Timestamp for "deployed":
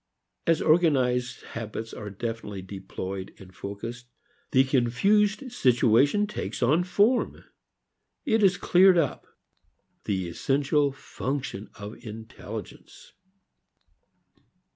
2.63-3.35